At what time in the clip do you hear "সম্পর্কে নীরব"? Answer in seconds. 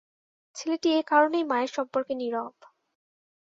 1.77-2.55